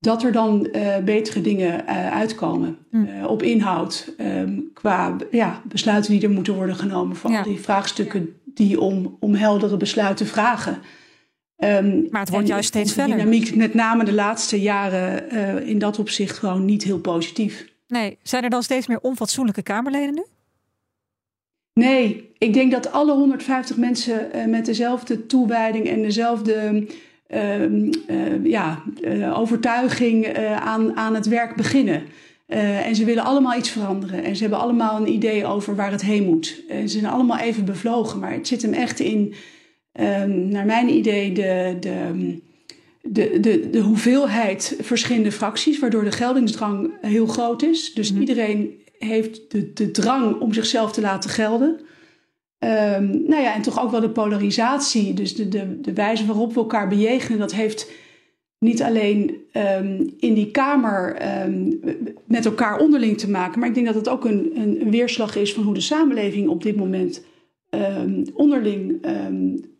dat 0.00 0.22
er 0.22 0.32
dan 0.32 0.68
uh, 0.72 0.96
betere 0.98 1.40
dingen 1.40 1.84
uh, 1.84 2.12
uitkomen 2.12 2.78
mm. 2.90 3.06
uh, 3.06 3.26
op 3.26 3.42
inhoud. 3.42 4.14
Um, 4.18 4.70
qua 4.74 5.16
ja, 5.30 5.62
besluiten 5.64 6.12
die 6.12 6.22
er 6.22 6.30
moeten 6.30 6.54
worden 6.54 6.76
genomen 6.76 7.16
voor 7.16 7.30
ja. 7.30 7.38
al 7.38 7.44
die 7.44 7.60
vraagstukken 7.60 8.40
die 8.44 8.80
om, 8.80 9.16
om 9.20 9.34
heldere 9.34 9.76
besluiten 9.76 10.26
vragen. 10.26 10.78
Um, 11.56 12.06
maar 12.10 12.20
het 12.20 12.30
wordt 12.30 12.48
juist 12.48 12.68
steeds 12.68 12.92
verder. 12.92 13.16
dynamiek, 13.16 13.54
met 13.54 13.74
name 13.74 14.04
de 14.04 14.12
laatste 14.12 14.60
jaren, 14.60 15.30
in 15.66 15.78
dat 15.78 15.98
opzicht 15.98 16.38
gewoon 16.38 16.64
niet 16.64 16.82
heel 16.82 16.98
positief. 16.98 17.68
Nee, 17.86 18.18
zijn 18.22 18.44
er 18.44 18.50
dan 18.50 18.62
steeds 18.62 18.86
meer 18.86 19.00
onfatsoenlijke 19.00 19.62
Kamerleden 19.62 20.14
nu? 20.14 20.24
Nee, 21.72 22.30
ik 22.38 22.52
denk 22.52 22.72
dat 22.72 22.92
alle 22.92 23.12
150 23.12 23.76
mensen 23.76 24.30
met 24.50 24.66
dezelfde 24.66 25.26
toewijding 25.26 25.88
en 25.88 26.02
dezelfde 26.02 26.86
ja, 28.42 28.82
uh, 29.00 29.38
overtuiging 29.38 30.24
eh, 30.24 30.56
aan, 30.56 30.96
aan 30.96 31.14
het 31.14 31.26
werk 31.26 31.56
beginnen. 31.56 32.02
Eh, 32.46 32.86
en 32.86 32.94
ze 32.94 33.04
willen 33.04 33.24
allemaal 33.24 33.58
iets 33.58 33.70
veranderen. 33.70 34.24
En 34.24 34.36
ze 34.36 34.42
hebben 34.42 34.60
allemaal 34.60 35.00
een 35.00 35.12
idee 35.12 35.46
over 35.46 35.74
waar 35.74 35.90
het 35.90 36.02
heen 36.02 36.24
moet. 36.24 36.62
En 36.68 36.88
ze 36.88 36.98
zijn 36.98 37.12
allemaal 37.12 37.38
even 37.38 37.64
bevlogen. 37.64 38.18
Maar 38.18 38.32
het 38.32 38.46
zit 38.46 38.62
hem 38.62 38.72
echt 38.72 39.00
in, 39.00 39.34
ehm, 39.92 40.48
naar 40.48 40.66
mijn 40.66 40.88
idee, 40.88 41.32
de, 41.32 41.76
de, 41.80 42.38
de, 43.02 43.40
de, 43.40 43.70
de 43.70 43.80
hoeveelheid 43.80 44.76
verschillende 44.80 45.32
fracties. 45.32 45.78
Waardoor 45.78 46.04
de 46.04 46.12
geldingsdrang 46.12 46.92
heel 47.00 47.26
groot 47.26 47.62
is. 47.62 47.94
Dus 47.94 48.12
mm. 48.12 48.20
iedereen 48.20 48.80
heeft 48.98 49.50
de, 49.50 49.72
de 49.72 49.90
drang 49.90 50.40
om 50.40 50.52
zichzelf 50.52 50.92
te 50.92 51.00
laten 51.00 51.30
gelden. 51.30 51.80
Um, 52.64 53.22
nou 53.26 53.42
ja, 53.42 53.54
en 53.54 53.62
toch 53.62 53.82
ook 53.82 53.90
wel 53.90 54.00
de 54.00 54.10
polarisatie. 54.10 55.14
Dus 55.14 55.34
de, 55.34 55.48
de, 55.48 55.80
de 55.80 55.92
wijze 55.92 56.26
waarop 56.26 56.54
we 56.54 56.60
elkaar 56.60 56.88
bejegenen, 56.88 57.38
dat 57.38 57.54
heeft 57.54 57.90
niet 58.58 58.82
alleen 58.82 59.34
um, 59.52 60.14
in 60.18 60.34
die 60.34 60.50
Kamer 60.50 61.16
um, 61.44 61.80
met 62.24 62.44
elkaar 62.44 62.78
onderling 62.78 63.18
te 63.18 63.30
maken, 63.30 63.58
maar 63.58 63.68
ik 63.68 63.74
denk 63.74 63.86
dat 63.86 63.94
het 63.94 64.08
ook 64.08 64.24
een, 64.24 64.50
een, 64.54 64.80
een 64.80 64.90
weerslag 64.90 65.36
is 65.36 65.54
van 65.54 65.62
hoe 65.62 65.74
de 65.74 65.80
samenleving 65.80 66.48
op 66.48 66.62
dit 66.62 66.76
moment 66.76 67.22
onderling 68.34 69.06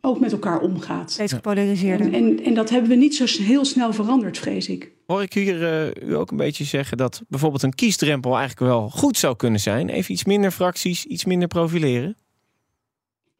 ook 0.00 0.20
met 0.20 0.32
elkaar 0.32 0.60
omgaat. 0.60 1.10
Steeds 1.10 1.32
gepolariseerder. 1.32 2.06
En, 2.06 2.14
en, 2.14 2.44
en, 2.44 2.54
dat 2.54 2.70
hebben 2.70 2.90
we 2.90 2.96
niet 2.96 3.14
zo 3.14 3.42
heel 3.42 3.64
snel 3.64 3.92
veranderd, 3.92 4.38
vrees 4.38 4.68
ik. 4.68 4.92
Hoor 5.06 5.22
ik 5.22 5.32
hier 5.32 5.62
uh, 5.62 6.08
u 6.08 6.16
ook 6.16 6.30
een 6.30 6.36
beetje 6.36 6.64
zeggen 6.64 6.96
dat 6.96 7.22
bijvoorbeeld 7.28 7.62
een 7.62 7.74
kiesdrempel 7.74 8.36
eigenlijk 8.36 8.72
wel 8.72 8.88
goed 8.88 9.16
zou 9.16 9.36
kunnen 9.36 9.60
zijn? 9.60 9.88
Even 9.88 10.12
iets 10.12 10.24
minder 10.24 10.50
fracties, 10.50 11.04
iets 11.06 11.24
minder 11.24 11.48
profileren? 11.48 12.16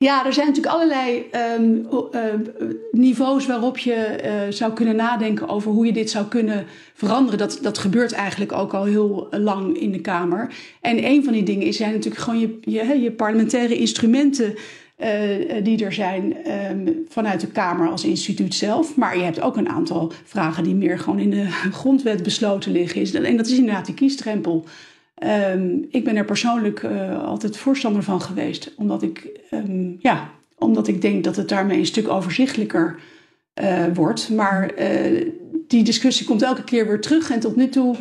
Ja, 0.04 0.26
er 0.26 0.32
zijn 0.32 0.46
natuurlijk 0.46 0.74
allerlei 0.74 1.26
ehm, 1.30 1.76
eh, 2.12 2.22
niveaus 2.90 3.46
waarop 3.46 3.78
je 3.78 3.94
eh, 3.94 4.32
zou 4.48 4.72
kunnen 4.72 4.96
nadenken 4.96 5.48
over 5.48 5.70
hoe 5.70 5.86
je 5.86 5.92
dit 5.92 6.10
zou 6.10 6.26
kunnen 6.26 6.66
veranderen. 6.94 7.38
Dat, 7.38 7.58
dat 7.62 7.78
gebeurt 7.78 8.12
eigenlijk 8.12 8.52
ook 8.52 8.74
al 8.74 8.84
heel 8.84 9.28
lang 9.30 9.78
in 9.78 9.92
de 9.92 10.00
Kamer. 10.00 10.54
En 10.80 11.04
een 11.04 11.24
van 11.24 11.32
die 11.32 11.42
dingen 11.42 11.66
is 11.66 11.76
zijn 11.76 11.92
natuurlijk 11.92 12.22
gewoon 12.22 12.40
je, 12.40 12.58
je, 12.60 13.00
je 13.00 13.12
parlementaire 13.12 13.78
instrumenten. 13.78 14.54
Uh, 14.98 15.64
die 15.64 15.84
er 15.84 15.92
zijn 15.92 16.36
um, 16.70 17.04
vanuit 17.08 17.40
de 17.40 17.46
Kamer 17.46 17.88
als 17.88 18.04
instituut 18.04 18.54
zelf. 18.54 18.96
Maar 18.96 19.16
je 19.16 19.22
hebt 19.22 19.40
ook 19.40 19.56
een 19.56 19.68
aantal 19.68 20.12
vragen 20.24 20.64
die 20.64 20.74
meer 20.74 20.98
gewoon 20.98 21.18
in 21.18 21.30
de 21.30 21.46
grondwet 21.80 22.22
besloten 22.22 22.72
liggen. 22.72 23.24
En 23.24 23.36
dat 23.36 23.46
is 23.46 23.58
inderdaad 23.58 23.86
die 23.86 23.94
kiesdrempel. 23.94 24.64
Um, 25.26 25.86
ik 25.90 26.04
ben 26.04 26.16
er 26.16 26.24
persoonlijk 26.24 26.82
uh, 26.82 27.24
altijd 27.24 27.56
voorstander 27.56 28.02
van 28.02 28.20
geweest, 28.20 28.74
omdat 28.76 29.02
ik, 29.02 29.28
um, 29.50 29.96
ja, 29.98 30.30
omdat 30.58 30.88
ik 30.88 31.02
denk 31.02 31.24
dat 31.24 31.36
het 31.36 31.48
daarmee 31.48 31.78
een 31.78 31.86
stuk 31.86 32.08
overzichtelijker 32.08 32.98
uh, 33.62 33.84
wordt. 33.94 34.30
Maar 34.30 34.70
uh, 34.78 35.30
die 35.66 35.82
discussie 35.82 36.26
komt 36.26 36.42
elke 36.42 36.64
keer 36.64 36.86
weer 36.86 37.00
terug 37.00 37.30
en 37.30 37.40
tot 37.40 37.56
nu 37.56 37.68
toe 37.68 37.96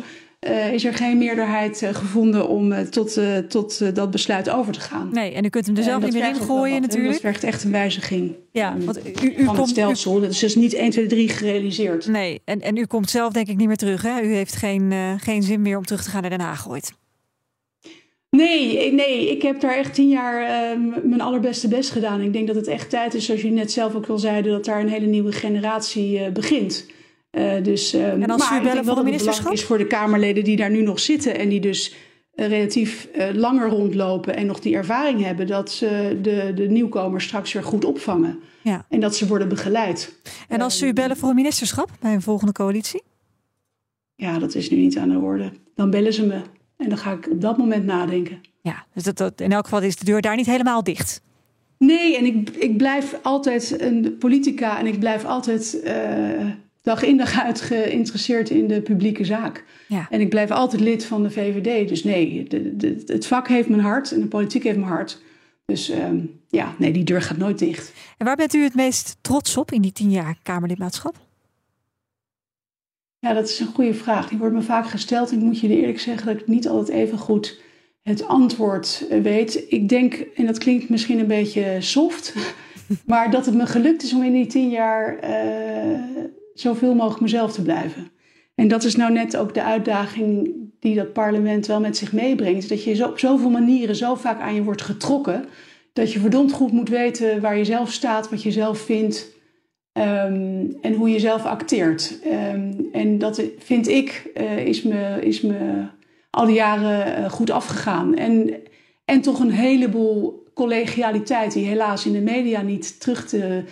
is 0.72 0.84
er 0.84 0.94
geen 0.94 1.18
meerderheid 1.18 1.86
gevonden 1.92 2.48
om 2.48 2.90
tot, 2.90 3.20
tot 3.48 3.94
dat 3.94 4.10
besluit 4.10 4.50
over 4.50 4.72
te 4.72 4.80
gaan. 4.80 5.08
Nee, 5.12 5.32
en 5.32 5.44
u 5.44 5.48
kunt 5.48 5.66
hem 5.66 5.76
er 5.76 5.82
zelf 5.82 6.02
niet 6.02 6.12
meer 6.12 6.28
in 6.28 6.34
gooien 6.34 6.80
natuurlijk. 6.80 7.12
Dat 7.12 7.20
vergt 7.20 7.44
echt 7.44 7.64
een 7.64 7.70
wijziging 7.70 8.34
ja, 8.52 8.76
want 8.78 9.06
u, 9.06 9.10
u 9.26 9.44
van 9.44 9.46
komt, 9.46 9.58
het 9.58 9.68
stelsel. 9.68 10.20
Dat 10.20 10.30
is 10.30 10.38
dus 10.38 10.54
niet 10.54 10.74
1, 10.74 10.90
2, 10.90 11.06
3 11.06 11.28
gerealiseerd. 11.28 12.06
Nee, 12.06 12.40
en, 12.44 12.60
en 12.60 12.76
u 12.76 12.86
komt 12.86 13.10
zelf 13.10 13.32
denk 13.32 13.48
ik 13.48 13.56
niet 13.56 13.66
meer 13.66 13.76
terug. 13.76 14.02
Hè? 14.02 14.20
U 14.20 14.34
heeft 14.34 14.56
geen, 14.56 14.92
geen 15.20 15.42
zin 15.42 15.62
meer 15.62 15.76
om 15.76 15.84
terug 15.84 16.02
te 16.02 16.10
gaan 16.10 16.20
naar 16.20 16.30
Den 16.30 16.40
Haag 16.40 16.68
ooit. 16.68 16.92
Nee, 18.30 18.92
nee, 18.92 19.30
ik 19.30 19.42
heb 19.42 19.60
daar 19.60 19.76
echt 19.76 19.94
tien 19.94 20.08
jaar 20.08 20.42
uh, 20.42 21.02
mijn 21.02 21.20
allerbeste 21.20 21.68
best 21.68 21.90
gedaan. 21.90 22.20
Ik 22.20 22.32
denk 22.32 22.46
dat 22.46 22.56
het 22.56 22.66
echt 22.66 22.90
tijd 22.90 23.14
is, 23.14 23.24
zoals 23.24 23.40
jullie 23.40 23.56
net 23.56 23.72
zelf 23.72 23.94
ook 23.94 24.06
al 24.06 24.18
zeiden, 24.18 24.52
dat 24.52 24.64
daar 24.64 24.80
een 24.80 24.88
hele 24.88 25.06
nieuwe 25.06 25.32
generatie 25.32 26.20
uh, 26.20 26.28
begint. 26.28 26.86
Uh, 27.30 27.62
dus, 27.62 27.92
en 27.92 28.30
als 28.30 28.50
maar 28.50 28.60
u 28.60 28.64
bellen 28.64 28.84
voor 28.84 28.94
de 28.94 29.02
ministerschap? 29.02 29.52
is 29.52 29.64
voor 29.64 29.78
de 29.78 29.86
Kamerleden 29.86 30.44
die 30.44 30.56
daar 30.56 30.70
nu 30.70 30.82
nog 30.82 31.00
zitten 31.00 31.38
en 31.38 31.48
die 31.48 31.60
dus 31.60 31.94
relatief 32.34 33.08
langer 33.34 33.68
rondlopen 33.68 34.36
en 34.36 34.46
nog 34.46 34.60
die 34.60 34.74
ervaring 34.74 35.22
hebben, 35.24 35.46
dat 35.46 35.70
ze 35.70 36.18
de, 36.22 36.52
de 36.54 36.68
nieuwkomers 36.68 37.24
straks 37.24 37.52
weer 37.52 37.64
goed 37.64 37.84
opvangen. 37.84 38.38
Ja. 38.62 38.86
En 38.88 39.00
dat 39.00 39.16
ze 39.16 39.26
worden 39.26 39.48
begeleid. 39.48 40.20
En 40.48 40.60
als 40.60 40.78
ze 40.78 40.86
u 40.86 40.92
bellen 40.92 41.16
voor 41.16 41.28
een 41.28 41.34
ministerschap 41.34 41.90
bij 42.00 42.12
een 42.12 42.22
volgende 42.22 42.52
coalitie? 42.52 43.02
Ja, 44.14 44.38
dat 44.38 44.54
is 44.54 44.70
nu 44.70 44.76
niet 44.76 44.98
aan 44.98 45.08
de 45.08 45.18
orde. 45.18 45.52
Dan 45.74 45.90
bellen 45.90 46.12
ze 46.12 46.26
me. 46.26 46.40
En 46.80 46.88
dan 46.88 46.98
ga 46.98 47.12
ik 47.12 47.28
op 47.30 47.40
dat 47.40 47.58
moment 47.58 47.84
nadenken. 47.84 48.40
Ja, 48.60 48.86
dus 48.94 49.02
dat, 49.02 49.16
dat, 49.16 49.40
in 49.40 49.52
elk 49.52 49.64
geval 49.64 49.82
is 49.82 49.96
de 49.96 50.04
deur 50.04 50.20
daar 50.20 50.36
niet 50.36 50.46
helemaal 50.46 50.84
dicht. 50.84 51.22
Nee, 51.78 52.16
en 52.16 52.24
ik, 52.24 52.50
ik 52.50 52.76
blijf 52.76 53.18
altijd 53.22 53.80
een 53.80 54.16
politica 54.18 54.78
en 54.78 54.86
ik 54.86 54.98
blijf 54.98 55.24
altijd 55.24 55.80
uh, 55.84 56.50
dag 56.82 57.02
in 57.02 57.16
dag 57.16 57.40
uit 57.40 57.60
geïnteresseerd 57.60 58.50
in 58.50 58.68
de 58.68 58.80
publieke 58.80 59.24
zaak. 59.24 59.64
Ja. 59.88 60.06
En 60.10 60.20
ik 60.20 60.28
blijf 60.28 60.50
altijd 60.50 60.82
lid 60.82 61.04
van 61.04 61.22
de 61.22 61.30
VVD. 61.30 61.88
Dus 61.88 62.04
nee, 62.04 62.44
de, 62.48 62.76
de, 62.76 63.02
het 63.06 63.26
vak 63.26 63.48
heeft 63.48 63.68
mijn 63.68 63.82
hart 63.82 64.12
en 64.12 64.20
de 64.20 64.26
politiek 64.26 64.62
heeft 64.62 64.78
mijn 64.78 64.90
hart. 64.90 65.22
Dus 65.64 65.90
um, 65.90 66.40
ja, 66.48 66.74
nee, 66.78 66.92
die 66.92 67.04
deur 67.04 67.22
gaat 67.22 67.36
nooit 67.36 67.58
dicht. 67.58 67.92
En 68.16 68.26
waar 68.26 68.36
bent 68.36 68.54
u 68.54 68.62
het 68.62 68.74
meest 68.74 69.16
trots 69.20 69.56
op 69.56 69.72
in 69.72 69.82
die 69.82 69.92
tien 69.92 70.10
jaar 70.10 70.36
Kamerlidmaatschap? 70.42 71.14
Ja, 73.20 73.32
dat 73.32 73.48
is 73.48 73.60
een 73.60 73.66
goede 73.66 73.94
vraag. 73.94 74.28
Die 74.28 74.38
wordt 74.38 74.54
me 74.54 74.62
vaak 74.62 74.86
gesteld. 74.86 75.32
Ik 75.32 75.38
moet 75.38 75.60
je 75.60 75.68
eerlijk 75.68 76.00
zeggen 76.00 76.26
dat 76.26 76.40
ik 76.40 76.46
niet 76.46 76.68
altijd 76.68 76.96
even 76.96 77.18
goed 77.18 77.60
het 78.02 78.26
antwoord 78.26 79.06
weet. 79.22 79.64
Ik 79.68 79.88
denk, 79.88 80.14
en 80.14 80.46
dat 80.46 80.58
klinkt 80.58 80.88
misschien 80.88 81.18
een 81.18 81.26
beetje 81.26 81.76
soft, 81.80 82.34
maar 83.06 83.30
dat 83.30 83.46
het 83.46 83.54
me 83.54 83.66
gelukt 83.66 84.02
is 84.02 84.12
om 84.12 84.22
in 84.22 84.32
die 84.32 84.46
tien 84.46 84.70
jaar 84.70 85.18
uh, 85.24 86.00
zoveel 86.54 86.94
mogelijk 86.94 87.20
mezelf 87.20 87.52
te 87.52 87.62
blijven. 87.62 88.10
En 88.54 88.68
dat 88.68 88.84
is 88.84 88.96
nou 88.96 89.12
net 89.12 89.36
ook 89.36 89.54
de 89.54 89.62
uitdaging 89.62 90.54
die 90.80 90.94
dat 90.94 91.12
parlement 91.12 91.66
wel 91.66 91.80
met 91.80 91.96
zich 91.96 92.12
meebrengt. 92.12 92.68
Dat 92.68 92.84
je 92.84 92.94
zo, 92.94 93.08
op 93.08 93.18
zoveel 93.18 93.50
manieren 93.50 93.96
zo 93.96 94.14
vaak 94.14 94.40
aan 94.40 94.54
je 94.54 94.62
wordt 94.62 94.82
getrokken. 94.82 95.44
Dat 95.92 96.12
je 96.12 96.18
verdomd 96.18 96.52
goed 96.52 96.72
moet 96.72 96.88
weten 96.88 97.40
waar 97.40 97.56
je 97.56 97.64
zelf 97.64 97.92
staat, 97.92 98.30
wat 98.30 98.42
je 98.42 98.50
zelf 98.50 98.78
vindt. 98.78 99.38
Um, 100.00 100.76
en 100.80 100.94
hoe 100.94 101.10
je 101.10 101.18
zelf 101.18 101.44
acteert. 101.44 102.18
Um, 102.54 102.88
en 102.92 103.18
dat 103.18 103.42
vind 103.58 103.88
ik, 103.88 104.30
uh, 104.34 104.66
is, 104.66 104.82
me, 104.82 105.18
is 105.20 105.40
me 105.40 105.84
al 106.30 106.46
die 106.46 106.54
jaren 106.54 107.20
uh, 107.20 107.30
goed 107.30 107.50
afgegaan. 107.50 108.16
En, 108.16 108.54
en 109.04 109.20
toch 109.20 109.40
een 109.40 109.50
heleboel 109.50 110.44
collegialiteit 110.54 111.52
die 111.52 111.66
helaas 111.66 112.06
in 112.06 112.12
de 112.12 112.20
media 112.20 112.62
niet 112.62 113.00
terug 113.00 113.26
te 113.26 113.64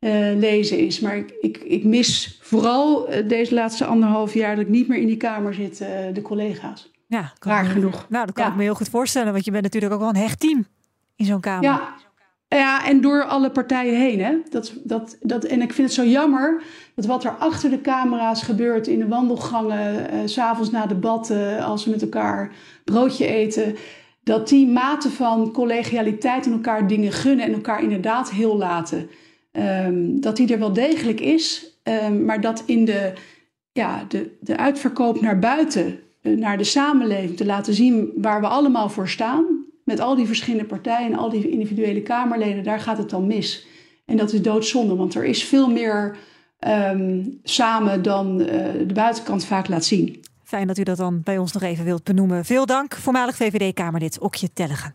uh, 0.00 0.38
lezen 0.38 0.78
is. 0.78 1.00
Maar 1.00 1.16
ik, 1.16 1.32
ik, 1.40 1.56
ik 1.56 1.84
mis 1.84 2.38
vooral 2.42 3.08
deze 3.26 3.54
laatste 3.54 3.84
anderhalf 3.84 4.34
jaar 4.34 4.56
dat 4.56 4.64
ik 4.64 4.70
niet 4.70 4.88
meer 4.88 5.00
in 5.00 5.06
die 5.06 5.16
kamer 5.16 5.54
zit, 5.54 5.78
de 6.12 6.22
collega's. 6.22 6.90
Ja, 7.06 7.32
Raar 7.40 7.64
genoeg. 7.64 8.06
Nou, 8.08 8.26
dat 8.26 8.34
kan 8.34 8.44
ja. 8.44 8.50
ik 8.50 8.56
me 8.56 8.62
heel 8.62 8.74
goed 8.74 8.88
voorstellen, 8.88 9.32
want 9.32 9.44
je 9.44 9.50
bent 9.50 9.62
natuurlijk 9.62 9.92
ook 9.92 10.00
wel 10.00 10.08
een 10.08 10.16
hecht 10.16 10.40
team 10.40 10.66
in 11.16 11.24
zo'n 11.24 11.40
kamer. 11.40 11.62
Ja, 11.62 11.94
ja, 12.48 12.86
en 12.86 13.00
door 13.00 13.24
alle 13.24 13.50
partijen 13.50 14.00
heen. 14.00 14.20
Hè? 14.20 14.36
Dat, 14.50 14.72
dat, 14.84 15.16
dat, 15.20 15.44
en 15.44 15.62
ik 15.62 15.72
vind 15.72 15.88
het 15.88 15.96
zo 15.96 16.04
jammer 16.04 16.62
dat 16.94 17.06
wat 17.06 17.24
er 17.24 17.36
achter 17.38 17.70
de 17.70 17.80
camera's 17.80 18.42
gebeurt 18.42 18.86
in 18.86 18.98
de 18.98 19.08
wandelgangen, 19.08 20.14
uh, 20.14 20.20
s'avonds 20.24 20.70
na 20.70 20.86
debatten, 20.86 21.64
als 21.64 21.84
we 21.84 21.90
met 21.90 22.02
elkaar 22.02 22.52
broodje 22.84 23.26
eten, 23.26 23.76
dat 24.22 24.48
die 24.48 24.66
mate 24.66 25.10
van 25.10 25.52
collegialiteit 25.52 26.46
en 26.46 26.52
elkaar 26.52 26.86
dingen 26.86 27.12
gunnen 27.12 27.46
en 27.46 27.52
elkaar 27.52 27.82
inderdaad 27.82 28.30
heel 28.30 28.56
laten, 28.56 29.10
um, 29.52 30.20
dat 30.20 30.36
die 30.36 30.52
er 30.52 30.58
wel 30.58 30.72
degelijk 30.72 31.20
is, 31.20 31.78
um, 32.04 32.24
maar 32.24 32.40
dat 32.40 32.62
in 32.66 32.84
de, 32.84 33.12
ja, 33.72 34.04
de, 34.08 34.36
de 34.40 34.56
uitverkoop 34.56 35.20
naar 35.20 35.38
buiten, 35.38 35.98
uh, 36.22 36.38
naar 36.38 36.58
de 36.58 36.64
samenleving, 36.64 37.36
te 37.36 37.46
laten 37.46 37.74
zien 37.74 38.12
waar 38.16 38.40
we 38.40 38.46
allemaal 38.46 38.88
voor 38.88 39.08
staan 39.08 39.57
met 39.88 40.00
al 40.00 40.14
die 40.14 40.26
verschillende 40.26 40.66
partijen 40.66 41.12
en 41.12 41.18
al 41.18 41.30
die 41.30 41.50
individuele 41.50 42.02
Kamerleden, 42.02 42.64
daar 42.64 42.80
gaat 42.80 42.98
het 42.98 43.10
dan 43.10 43.26
mis. 43.26 43.66
En 44.04 44.16
dat 44.16 44.32
is 44.32 44.42
doodzonde, 44.42 44.96
want 44.96 45.14
er 45.14 45.24
is 45.24 45.44
veel 45.44 45.70
meer 45.70 46.16
um, 46.66 47.38
samen 47.42 48.02
dan 48.02 48.40
uh, 48.40 48.46
de 48.86 48.94
buitenkant 48.94 49.44
vaak 49.44 49.68
laat 49.68 49.84
zien. 49.84 50.20
Fijn 50.44 50.66
dat 50.66 50.78
u 50.78 50.82
dat 50.82 50.96
dan 50.96 51.20
bij 51.22 51.38
ons 51.38 51.52
nog 51.52 51.62
even 51.62 51.84
wilt 51.84 52.04
benoemen. 52.04 52.44
Veel 52.44 52.66
dank, 52.66 52.94
voormalig 52.94 53.36
VVD-Kamerlid 53.36 54.18
Okje 54.18 54.52
Tellegen. 54.52 54.94